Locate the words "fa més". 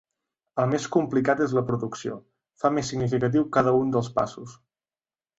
2.63-2.89